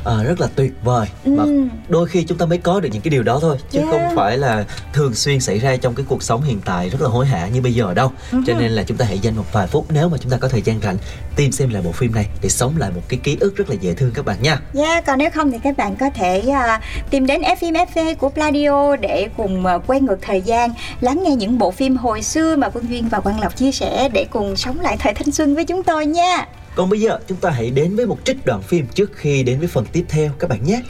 [0.04, 1.64] ờ, rất là tuyệt vời và Ừ.
[1.98, 3.92] đôi khi chúng ta mới có được những cái điều đó thôi chứ Yeah.
[3.92, 7.10] không phải là thường xuyên xảy ra trong cái cuộc sống hiện tại rất là
[7.10, 9.44] hối hả như bây giờ đâu Ừ cho nên là chúng ta hãy dành một
[9.54, 10.98] vài phút nếu mà chúng ta có thời gian rảnh
[11.36, 13.76] tìm xem lại bộ phim này để sống lại một cái ký ức rất là
[13.82, 16.82] dễ thương các bạn nha Yeah, còn nếu không thì các bạn có thể à,
[17.10, 21.36] tìm đến FM FV của Pladio để cùng à, quay ngược thời gian, lắng nghe
[21.36, 24.56] những bộ phim hồi xưa mà Phương Duyên và Quang Lộc chia sẻ để cùng
[24.56, 26.46] sống lại thời thanh xuân với chúng tôi nha.
[26.76, 29.60] còn bây giờ chúng ta hãy đến với một trích đoạn phim trước khi đến
[29.60, 30.82] với phần tiếp theo các bạn nhé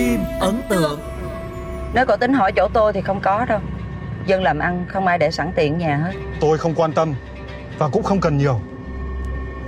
[0.00, 1.00] phim ấn tượng
[1.94, 3.60] Nếu cậu tính hỏi chỗ tôi thì không có đâu
[4.26, 7.14] Dân làm ăn không ai để sẵn tiền nhà hết Tôi không quan tâm
[7.78, 8.60] và cũng không cần nhiều.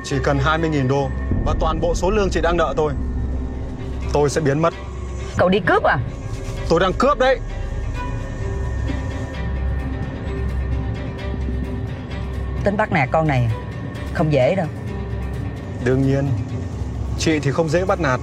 [0.05, 1.09] Chỉ cần 20.000 đô
[1.47, 2.92] và toàn bộ số lương chị đang nợ tôi.
[4.12, 4.75] Tôi sẽ biến mất.
[5.37, 5.99] Cậu đi cướp à
[6.68, 7.38] Tôi đang cướp đấy.
[12.64, 13.49] Tính bắt nạt con này?
[14.14, 14.66] Không dễ đâu
[15.85, 16.29] Đương nhiên,
[17.18, 18.21] chị thì không dễ bắt nạt.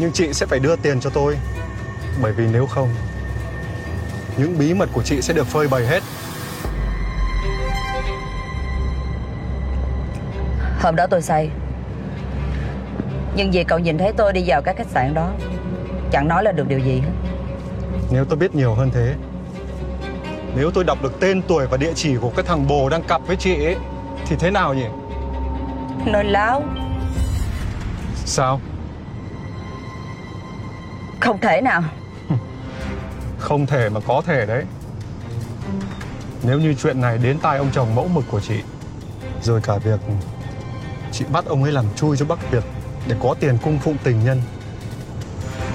[0.00, 1.38] Nhưng chị sẽ phải đưa tiền cho tôi.
[2.22, 2.88] Bởi vì nếu không,
[4.36, 6.02] những bí mật của chị sẽ được phơi bày hết.
[10.82, 11.50] Hôm đó tôi say
[13.34, 15.30] Nhưng vì cậu nhìn thấy tôi đi vào các khách sạn đó
[16.10, 17.10] Chẳng nói là được điều gì hết
[18.10, 19.14] Nếu tôi biết nhiều hơn thế
[20.56, 23.26] Nếu tôi đọc được tên tuổi và địa chỉ của cái thằng bồ đang cặp
[23.26, 23.76] với chị ấy
[24.26, 24.86] Thì thế nào nhỉ?
[26.06, 26.62] Nói láo
[28.24, 28.60] Sao?
[31.20, 31.82] Không thể nào.
[33.38, 34.64] Không thể mà có thể đấy.
[36.42, 38.60] Nếu như chuyện này đến tai ông chồng mẫu mực của chị
[39.42, 40.00] Rồi cả việc
[41.12, 42.64] Chị bắt ông ấy làm chui cho Bắc Việt
[43.08, 44.42] Để có tiền cung phụng tình nhân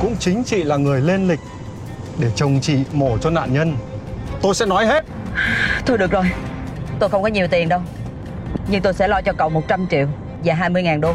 [0.01, 1.39] Cũng chính chị là người lên lịch
[2.19, 3.77] Để chồng chị mổ cho nạn nhân
[4.41, 5.05] Tôi sẽ nói hết.
[5.85, 6.23] Thôi được rồi
[6.99, 7.81] Tôi không có nhiều tiền đâu
[8.67, 10.07] Nhưng tôi sẽ lo cho cậu 100 triệu
[10.43, 11.13] Và 20 ngàn đô.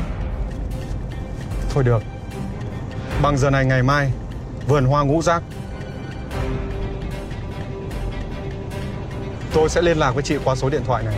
[1.74, 2.02] Thôi được
[3.22, 4.12] Bằng giờ này ngày mai
[4.70, 5.42] Vườn hoa ngũ giác.
[9.52, 11.14] Tôi sẽ liên lạc với chị qua số điện thoại này.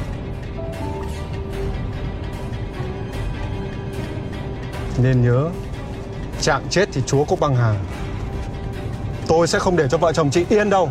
[4.98, 5.50] Nên nhớ
[6.40, 7.74] Chạm chết thì chúa cũng băng hà.
[9.26, 10.90] Tôi sẽ không để cho vợ chồng chị yên đâu.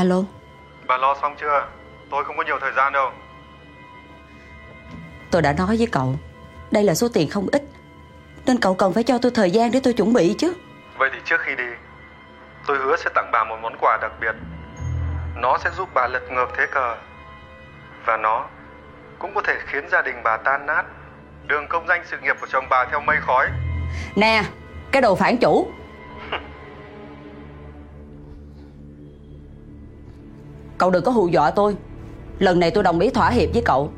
[0.00, 0.22] Alo?
[0.86, 1.66] Bà lo xong chưa?
[2.10, 3.10] Tôi không có nhiều thời gian đâu.
[5.30, 6.14] Tôi đã nói với cậu
[6.70, 7.62] Đây là số tiền không ít
[8.46, 10.52] Nên cậu cần phải cho tôi thời gian để tôi chuẩn bị chứ.
[10.98, 11.64] Vậy thì trước khi đi
[12.66, 14.34] Tôi hứa sẽ tặng bà một món quà đặc biệt.
[15.36, 16.96] Nó sẽ giúp bà lật ngược thế cờ
[18.06, 18.46] Và nó
[19.18, 20.84] cũng có thể khiến gia đình bà tan nát.
[21.46, 23.46] Đường công danh sự nghiệp của chồng bà theo mây khói.
[24.16, 24.42] Nè
[24.92, 25.72] Cái đồ phản chủ
[30.80, 31.76] Cậu đừng có hù dọa tôi
[32.38, 33.92] Lần này tôi đồng ý thỏa hiệp với cậu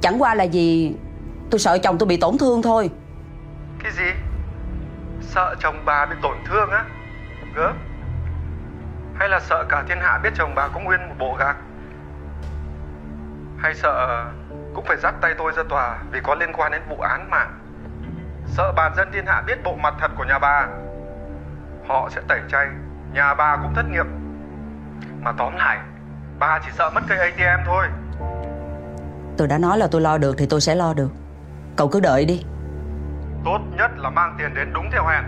[0.00, 0.94] Chẳng qua là gì
[1.50, 2.90] Tôi sợ chồng tôi bị tổn thương thôi
[3.82, 4.12] Cái gì?
[5.20, 6.84] Sợ chồng bà bị tổn thương á?
[7.54, 7.76] Gớm
[9.14, 11.56] Hay là sợ cả thiên hạ biết chồng bà có nguyên một bộ gạc?
[13.58, 14.24] Hay sợ
[14.74, 17.58] cũng phải dắt tay tôi ra tòa vì có liên quan đến vụ án mạng?
[18.46, 20.66] Sợ bà dân thiên hạ biết bộ mặt thật của nhà bà
[21.88, 22.66] Họ sẽ tẩy chay
[23.12, 24.06] Nhà bà cũng thất nghiệp
[25.22, 25.78] Mà tóm lại
[26.38, 27.86] Bà chỉ sợ mất cây ATM thôi.
[29.36, 31.10] Tôi đã nói là tôi lo được thì tôi sẽ lo được.
[31.76, 32.44] Cậu cứ đợi đi.
[33.44, 35.24] Tốt nhất là mang tiền đến đúng theo hẹn.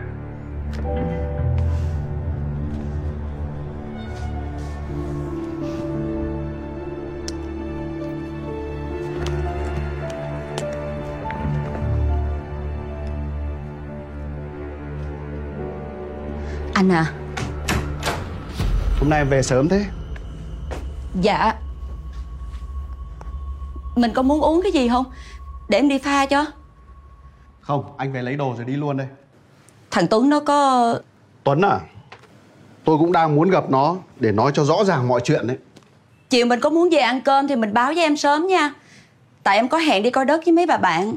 [16.75, 17.05] Anh à.
[19.01, 19.85] Hôm nay em về sớm thế
[21.14, 21.55] Dạ.
[23.96, 25.05] Mình có muốn uống cái gì không?
[25.68, 26.44] Để em đi pha cho.
[27.61, 29.07] Không, anh về lấy đồ rồi đi luôn đây.
[29.90, 30.94] Thằng Tuấn nó có
[31.44, 31.81] Tuấn à
[32.85, 35.59] Tôi cũng đang muốn gặp nó Để nói cho rõ ràng mọi chuyện đấy.
[36.31, 38.73] Chiều mình có muốn về ăn cơm thì mình báo với em sớm nha.
[39.42, 41.14] Tại em có hẹn đi coi đất với mấy bà bạn.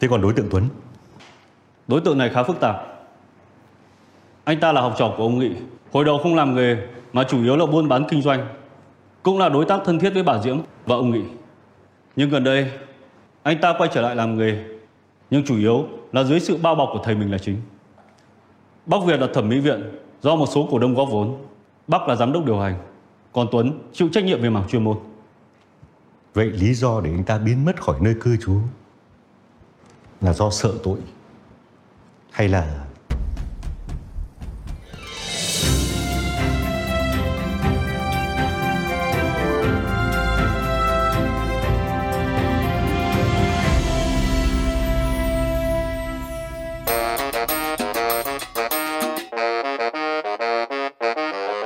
[0.00, 0.68] Thế còn đối tượng Tuấn?
[1.90, 2.76] Đối tượng này khá phức tạp.
[4.44, 5.50] Anh ta là học trò của ông Nghị.
[5.92, 6.76] Hồi đầu không làm nghề,
[7.12, 8.48] mà chủ yếu là buôn bán kinh doanh,
[9.22, 11.22] cũng là đối tác thân thiết với bà Diễm và ông Nghị.
[12.16, 12.70] Nhưng gần đây,
[13.42, 14.64] anh ta quay trở lại làm nghề,
[15.30, 17.56] nhưng chủ yếu là dưới sự bao bọc của thầy mình là chính.
[18.86, 21.44] Bắc Việt là thẩm mỹ viện do một số cổ đông góp vốn,
[21.88, 22.74] Bắc là giám đốc điều hành,
[23.32, 24.96] còn Tuấn chịu trách nhiệm về mảng chuyên môn.
[26.34, 28.56] Vậy lý do để anh ta biến mất khỏi nơi cư trú
[30.20, 30.98] là do sợ tội
[32.32, 32.64] hay là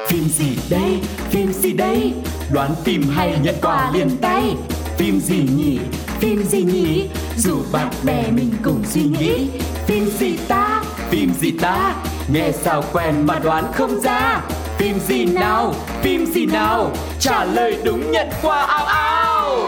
[0.09, 1.01] Phim gì đây,
[1.31, 2.13] phim gì đây
[2.55, 4.57] Đoán phim hay nhận quà liền tay.
[4.99, 5.79] Phim gì nhỉ,
[6.21, 7.09] phim gì nhỉ?
[7.37, 9.49] Dù bạn bè mình cùng suy nghĩ
[10.05, 11.95] Phim gì ta, phim gì ta
[12.33, 14.43] Nghe sao quen mà đoán không ra?
[14.79, 16.93] Phim gì nào, phim gì nào?
[17.19, 19.59] Trả lời đúng nhận quà ao ao.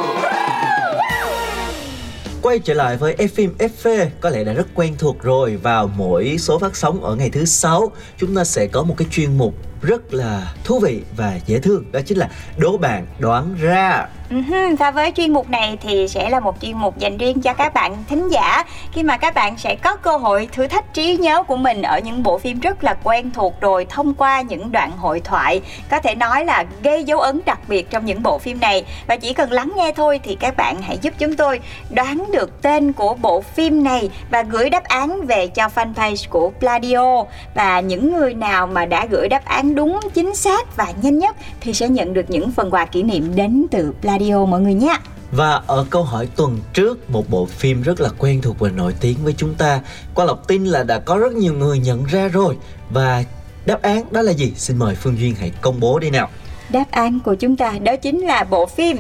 [2.43, 5.91] Quay trở lại với F phim FV có lẽ đã rất quen thuộc rồi vào
[5.97, 7.93] mỗi số phát sóng ở ngày thứ sáu.
[8.19, 11.85] Chúng ta sẽ có một cái chuyên mục rất là thú vị và dễ thương.
[11.93, 14.07] Đó chính là đố bạn đoán ra.
[14.31, 17.55] Uh-huh, Và với chuyên mục này thì sẽ là một chuyên mục dành riêng cho
[17.55, 18.65] các bạn thính giả.
[18.93, 21.99] Khi mà các bạn sẽ có cơ hội thử thách trí nhớ của mình ở
[21.99, 25.61] những bộ phim rất là quen thuộc rồi thông qua những đoạn hội thoại
[25.91, 28.85] có thể nói là gây dấu ấn đặc biệt trong những bộ phim này.
[29.07, 31.61] Và chỉ cần lắng nghe thôi thì các bạn hãy giúp chúng tôi
[31.91, 36.51] đoán được tên của bộ phim này và gửi đáp án về cho fanpage của
[36.61, 37.25] Pladio.
[37.55, 41.37] Và những người nào mà đã gửi đáp án đúng chính xác và nhanh nhất
[41.61, 44.99] thì sẽ nhận được những phần quà kỷ niệm đến từ Pladio mọi người nhé.
[45.33, 48.95] Và ở câu hỏi tuần trước, một bộ phim rất là quen thuộc và nổi
[49.01, 49.81] tiếng với chúng ta.
[50.15, 52.57] Qua lọc tin là đã có rất nhiều người nhận ra rồi.
[52.91, 53.25] Và
[53.67, 54.53] đáp án đó là gì?
[54.57, 56.29] Xin mời Phương Duyên hãy công bố đi nào.
[56.71, 58.97] Đáp án của chúng ta đó chính là bộ phim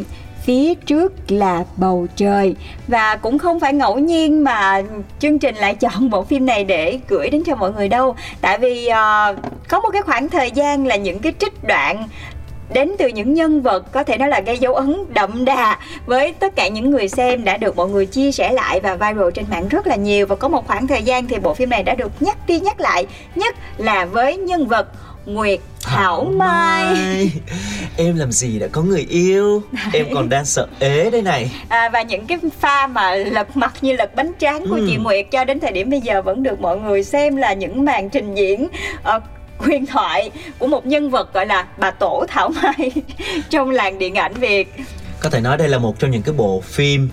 [0.46, 2.54] Phía trước là bầu trời.
[2.88, 4.82] Và cũng không phải ngẫu nhiên mà
[5.18, 8.16] chương trình lại chọn bộ phim này để gửi đến cho mọi người đâu.
[8.40, 12.08] Tại vì uh, có một cái khoảng thời gian là những cái trích đoạn
[12.72, 16.32] đến từ những nhân vật có thể nói là gây dấu ấn đậm đà với
[16.32, 19.44] tất cả những người xem đã được mọi người chia sẻ lại và viral trên
[19.50, 20.26] mạng rất là nhiều.
[20.26, 22.80] Và có một khoảng thời gian thì bộ phim này đã được nhắc đi nhắc
[22.80, 24.88] lại nhất là với nhân vật
[25.26, 27.30] Nguyệt Thảo Mai.
[27.96, 29.62] Em làm gì đã có người yêu?
[29.92, 31.50] Em còn đang sợ ế đây này.
[31.68, 34.86] À, và những cái pha mà lật mặt như lật bánh tráng của Ừ.
[34.88, 37.84] chị Nguyệt cho đến thời điểm bây giờ vẫn được mọi người xem là những
[37.84, 38.68] màn trình diễn
[39.02, 39.20] ờ,
[39.58, 42.92] huyền thoại của một nhân vật gọi là bà Tổ Thảo Mai
[43.50, 44.72] trong làng điện ảnh Việt.
[45.20, 47.08] Có thể nói đây là một trong những cái bộ phim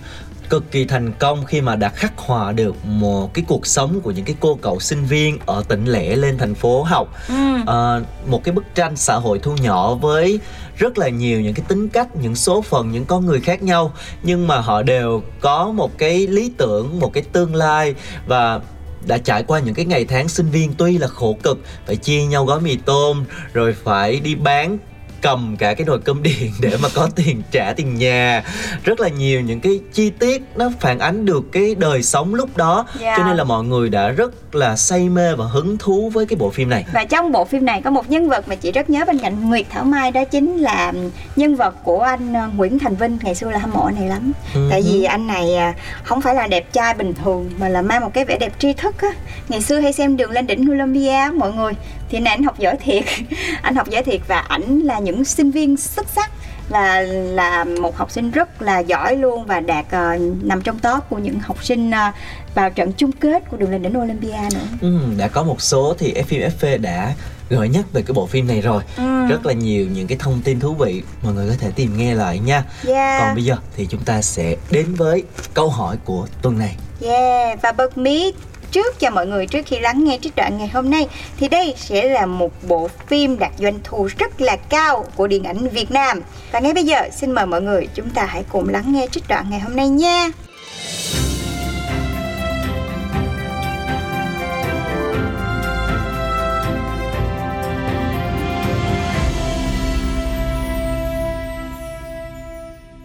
[0.50, 4.10] cực kỳ thành công khi mà đã khắc họa được một cái cuộc sống của
[4.10, 7.34] những cái cô cậu sinh viên ở tỉnh lẻ lên thành phố học Ừ.
[7.66, 10.40] Ờ, một cái bức tranh xã hội thu nhỏ với
[10.76, 13.92] rất là nhiều những cái tính cách những số phận những con người khác nhau
[14.22, 17.94] nhưng mà họ đều có một cái lý tưởng một cái tương lai
[18.26, 18.60] và
[19.06, 22.22] đã trải qua những cái ngày tháng sinh viên tuy là khổ cực phải chia
[22.24, 24.78] nhau gói mì tôm rồi phải đi bán
[25.24, 28.44] cầm cả cái nồi cơm điện để mà có tiền trả tiền nhà
[28.84, 32.56] rất là nhiều những cái chi tiết nó phản ánh được cái đời sống lúc
[32.56, 33.14] đó Dạ.
[33.18, 36.36] cho nên là mọi người đã rất là say mê và hứng thú với cái
[36.36, 38.90] bộ phim này Và trong bộ phim này có một nhân vật mà chị rất
[38.90, 40.92] nhớ bên cạnh Nguyệt Thảo Mai đó chính là
[41.36, 44.32] nhân vật của anh ờ, Nguyễn Thành Vinh ngày xưa là hâm mộ này lắm.
[44.54, 44.60] Ừ.
[44.70, 48.00] Tại vì anh này à, không phải là đẹp trai bình thường mà là mang
[48.02, 49.08] một cái vẻ đẹp tri thức á.
[49.48, 51.72] Ngày xưa hay xem đường lên đỉnh Olympia á, mọi người
[52.14, 53.04] thì này anh học giỏi thiệt.
[53.62, 56.30] anh học giỏi thiệt và ảnh là những sinh viên xuất sắc
[56.68, 60.98] là là một học sinh rất là giỏi luôn và đạt ờ, nằm trong top
[61.10, 62.10] của những học sinh ờ,
[62.54, 64.60] vào trận chung kết của đường lên đỉnh Olympia nữa.
[64.80, 67.12] Ừ, đã có một số thì phim FV đã
[67.50, 69.26] gợi nhắc về cái bộ phim này rồi Ừ.
[69.28, 72.14] rất là nhiều những cái thông tin thú vị mọi người có thể tìm nghe
[72.14, 73.20] lại nha Yeah.
[73.20, 75.22] còn bây giờ thì chúng ta sẽ đến với
[75.54, 78.32] câu hỏi của tuần này Yeah, và bật mí
[78.74, 81.06] trước cho mọi người trước khi lắng nghe trích đoạn ngày hôm nay
[81.36, 85.44] thì đây sẽ là một bộ phim đạt doanh thu rất là cao của điện
[85.44, 86.20] ảnh Việt Nam.
[86.52, 89.24] Và ngay bây giờ, xin mời mọi người chúng ta hãy cùng lắng nghe trích
[89.28, 90.30] đoạn ngày hôm nay nha.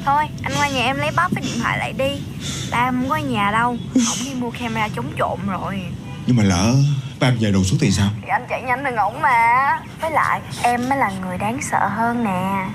[0.10, 0.26] Thôi.
[0.44, 2.22] Anh qua nhà em lấy bắp với điện thoại lại đi.
[2.72, 3.70] Ba em không có ở nhà đâu.
[3.96, 5.82] Ổng đi mua camera chống trộm rồi.
[6.28, 6.76] Nhưng mà lỡ
[7.20, 8.10] ba em về đồ số tiền sao?
[8.22, 9.80] Thì anh chạy nhanh hơn ổng mà.
[10.02, 12.66] Với lại em mới là người đáng sợ hơn nè.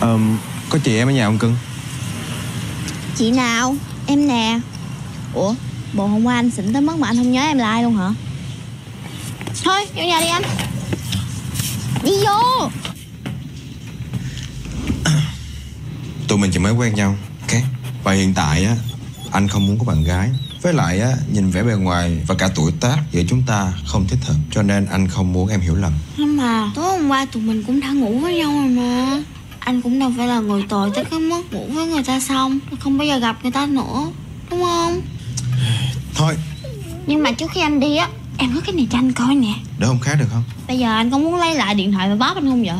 [0.00, 0.18] Ờ,
[0.70, 1.56] có chị em ở nhà không cưng?
[3.16, 3.74] Chị nào?
[4.06, 4.58] Em nè.
[5.34, 5.54] Ủa,
[5.92, 7.96] bộ hôm qua anh xỉn tới mức mà anh không nhớ em là ai luôn
[7.96, 8.08] hả?
[9.64, 10.42] Thôi vô nhà đi anh
[12.06, 12.70] Đi vô.
[16.28, 17.62] Tụi mình chỉ mới quen nhau Ok
[18.04, 18.76] Và hiện tại á
[19.32, 20.30] Anh không muốn có bạn gái.
[20.62, 24.06] Với lại á Nhìn vẻ bề ngoài Và cả tuổi tác giữa chúng ta không
[24.08, 25.92] thích hợp Cho nên anh không muốn em hiểu lầm.
[26.16, 29.22] Nhưng mà tối hôm qua tụi mình cũng đã ngủ với nhau rồi mà.
[29.58, 32.58] Anh cũng đâu phải là người tồi tới cái mức ngủ với người ta xong
[32.80, 34.06] Không bao giờ gặp người ta nữa
[34.50, 35.00] Đúng không?
[36.14, 36.34] Thôi.
[37.06, 39.54] Nhưng mà trước khi anh đi á Em có cái này cho anh coi nè
[39.78, 42.14] Để hôm khác được không Bây giờ anh có muốn lấy lại điện thoại và
[42.14, 42.76] bóp anh không vậy?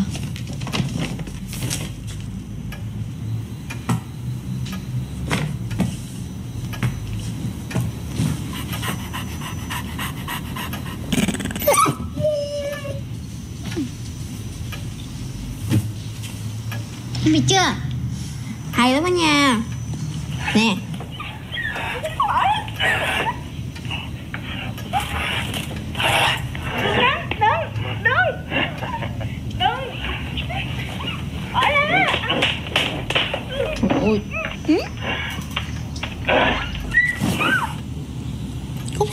[17.25, 17.75] Em biết chưa?
[18.73, 19.61] Hay lắm á nha
[20.55, 20.77] Nè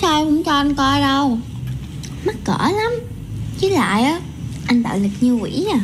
[0.03, 1.37] Sau em không cho anh coi đâu?
[2.25, 2.91] Mắc cỡ lắm.
[3.61, 4.19] Với lại á
[4.67, 5.79] Anh bạo lực như quỷ à.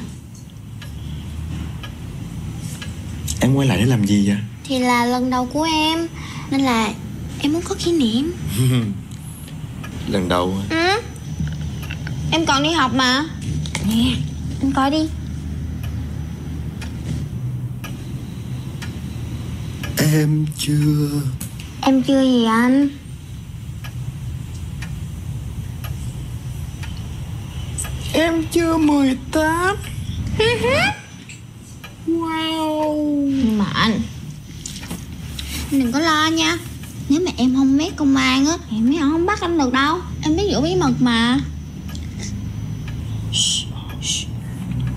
[3.41, 4.37] Em quay lại để làm gì vậy?
[4.63, 6.07] Thì là lần đầu của em
[6.51, 6.93] Nên là
[7.41, 8.33] em muốn có kỷ niệm.
[10.07, 11.01] Lần đầu ừ?
[12.31, 13.25] Em còn đi học mà.
[13.87, 14.15] Nè
[14.61, 15.09] Anh coi đi.
[19.97, 21.09] Em chưa.
[21.81, 22.89] Em chưa gì anh
[28.19, 29.75] Em chưa 18
[32.07, 33.25] Wow.
[33.25, 34.01] Nhưng mà anh.
[35.71, 36.57] Anh đừng có lo nha.
[37.09, 39.73] Nếu mà em không mét công an á Thì mấy ông không bắt anh được
[39.73, 39.97] đâu.
[40.23, 41.39] Em biết giữ bí mật mà.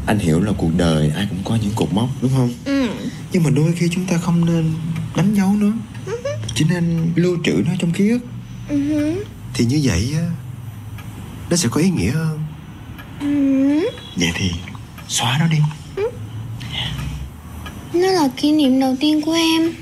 [0.06, 2.52] Anh hiểu là cuộc đời ai cũng có những cột mốc đúng không?
[2.64, 2.88] Ừ.
[3.32, 4.72] Nhưng mà đôi khi chúng ta không nên
[5.16, 5.68] đánh dấu nó.
[6.54, 8.20] Chỉ nên lưu trữ nó trong ký ức.
[8.68, 9.14] Ừ
[9.54, 10.26] Thì như vậy á
[11.50, 12.51] Nó sẽ có ý nghĩa hơn
[13.22, 14.50] ừ Vậy thì
[15.08, 15.58] xóa nó đi.
[17.94, 19.72] Nó là kỷ niệm đầu tiên của em.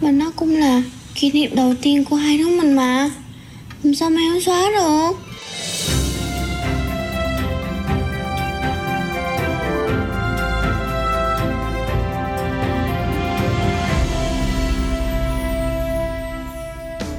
[0.00, 0.82] Mà nó cũng là
[1.14, 3.10] kỷ niệm đầu tiên của hai đứa mình mà.
[3.82, 5.27] Làm sao mà em xóa được?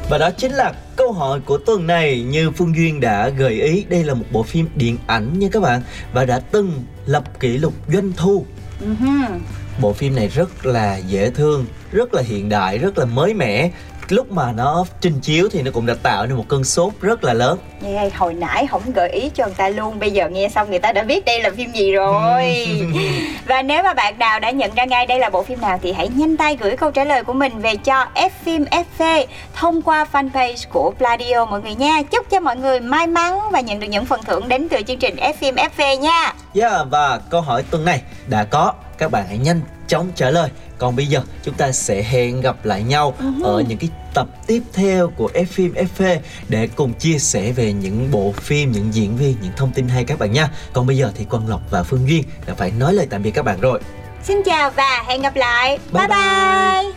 [0.10, 3.86] Và đó chính là câu hỏi của tuần này như Phương Duyên đã gợi ý
[3.90, 5.82] đây là một bộ phim điện ảnh nha các bạn
[6.14, 8.46] và đã từng lập kỷ lục doanh thu.
[8.82, 9.40] Uh-huh.
[9.82, 13.72] Bộ phim này rất là dễ thương, rất là hiện đại, rất là mới mẻ.
[14.10, 17.24] Lúc mà nó trình chiếu thì nó cũng đã tạo nên một cơn sốt rất
[17.24, 17.60] là lớn.
[17.82, 20.80] Nghe hồi nãy không gợi ý cho người ta luôn Bây giờ nghe xong người
[20.80, 22.68] ta đã biết đây là phim gì rồi.
[23.48, 25.92] Và nếu mà bạn nào đã nhận ra ngay đây là bộ phim nào Thì
[25.92, 29.82] hãy nhanh tay gửi câu trả lời của mình về cho F phim FV Thông
[29.82, 32.02] qua fanpage của Pladio mọi người nha.
[32.12, 35.00] Chúc cho mọi người may mắn và nhận được những phần thưởng đến từ chương
[35.00, 36.34] trình F phim FV nha.
[36.62, 38.74] Yeah, và câu hỏi tuần này đã có.
[38.98, 40.50] Các bạn hãy nhanh chóng trả lời.
[40.78, 43.44] Còn bây giờ chúng ta sẽ hẹn gặp lại nhau Uh-huh.
[43.44, 46.18] Ở những cái tập tiếp theo của F phim FV
[46.50, 50.04] Để cùng chia sẻ về những bộ phim, những diễn viên, những thông tin hay
[50.04, 50.50] các bạn nha.
[50.74, 53.32] Còn bây giờ thì Quang Lộc và Phương Duyên đã phải nói lời tạm biệt
[53.32, 53.80] các bạn rồi.
[54.24, 55.80] Xin chào và hẹn gặp lại.
[55.92, 56.92] Bye Bye bye, bye.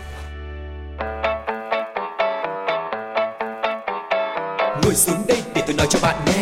[4.83, 6.42] Ngồi xuống đây để tôi nói cho bạn nghe